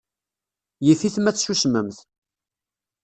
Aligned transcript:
Yif-it 0.85 1.15
ma 1.19 1.31
tsusmemt. 1.35 1.97